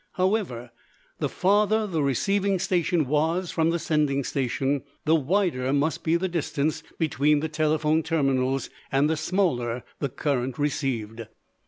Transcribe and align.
However, 0.13 0.71
the 1.19 1.29
farther 1.29 1.85
the 1.85 2.01
receiving 2.01 2.57
station 2.57 3.05
was 3.05 3.51
from 3.51 3.69
the 3.69 3.77
sending 3.77 4.23
station 4.23 4.81
the 5.05 5.13
wider 5.13 5.71
must 5.71 6.03
be 6.03 6.15
the 6.15 6.27
distance 6.27 6.81
between 6.97 7.39
the 7.39 7.47
telephone 7.49 8.01
terminals 8.01 8.71
and 8.91 9.07
the 9.07 9.15
smaller 9.15 9.83
the 9.99 10.09
current 10.09 10.57
received. 10.57 11.27